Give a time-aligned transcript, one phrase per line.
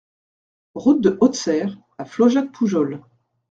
[0.73, 3.01] Route de Hautesserre à Flaujac-Poujols